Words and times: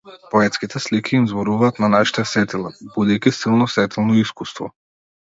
Поетските 0.35 0.79
слики 0.85 1.15
им 1.19 1.27
зборуваат 1.33 1.83
на 1.85 1.91
нашите 1.97 2.25
сетила, 2.31 2.75
будејќи 2.99 3.37
силно 3.43 3.71
сетилно 3.79 4.21
искуство. 4.27 4.77